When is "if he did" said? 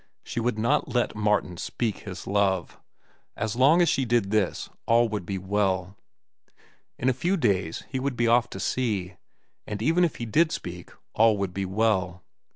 10.03-10.51